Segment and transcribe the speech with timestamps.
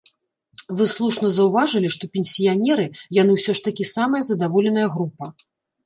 [0.79, 2.89] Вы слушна заўважылі, што пенсіянеры,
[3.21, 5.35] яны ўсё ж такі самая задаволеная група.